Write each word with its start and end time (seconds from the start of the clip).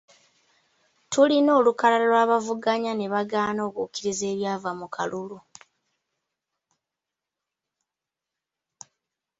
Tulina 1.11 1.51
olukalala 1.59 2.05
lw'abaavuganya 2.11 2.91
ne 2.95 3.07
bagaana 3.13 3.61
okukkiriza 3.69 4.25
ebyava 4.33 4.71
mu 4.79 4.87
kalulu 4.95 5.37